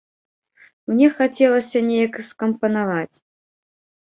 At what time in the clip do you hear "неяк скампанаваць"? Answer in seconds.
1.91-3.17